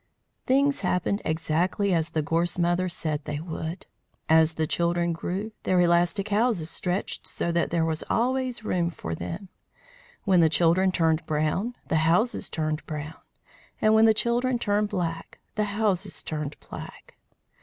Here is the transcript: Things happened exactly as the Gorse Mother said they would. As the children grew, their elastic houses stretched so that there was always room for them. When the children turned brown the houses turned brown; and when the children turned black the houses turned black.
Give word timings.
Things 0.47 0.81
happened 0.81 1.21
exactly 1.23 1.93
as 1.93 2.09
the 2.09 2.23
Gorse 2.23 2.57
Mother 2.57 2.89
said 2.89 3.23
they 3.25 3.39
would. 3.39 3.85
As 4.27 4.53
the 4.53 4.65
children 4.65 5.13
grew, 5.13 5.51
their 5.61 5.79
elastic 5.79 6.29
houses 6.29 6.71
stretched 6.71 7.27
so 7.27 7.51
that 7.51 7.69
there 7.69 7.85
was 7.85 8.03
always 8.09 8.65
room 8.65 8.89
for 8.89 9.13
them. 9.13 9.49
When 10.23 10.39
the 10.39 10.49
children 10.49 10.91
turned 10.91 11.23
brown 11.27 11.75
the 11.87 11.97
houses 11.97 12.49
turned 12.49 12.83
brown; 12.87 13.13
and 13.79 13.93
when 13.93 14.05
the 14.05 14.15
children 14.15 14.57
turned 14.57 14.89
black 14.89 15.37
the 15.53 15.65
houses 15.65 16.23
turned 16.23 16.55
black. 16.67 17.15